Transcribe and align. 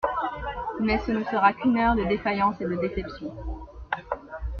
Mais 0.79 0.97
ce 0.97 1.11
ne 1.11 1.23
sera 1.25 1.53
qu'une 1.53 1.77
heure 1.77 1.93
de 1.95 2.03
défaillance 2.05 2.59
et 2.59 2.65
de 2.65 2.73
déception. 2.73 3.31